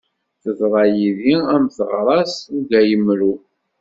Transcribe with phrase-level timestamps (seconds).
[0.43, 3.33] Teḍṛa yid-i, am teɣṛast ugayemru.